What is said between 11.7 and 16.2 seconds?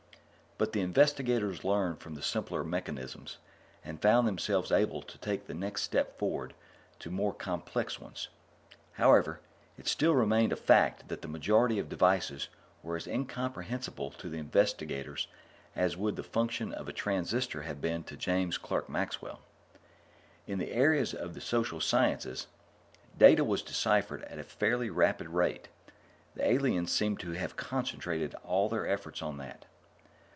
of the devices were as incomprehensible to the investigators as would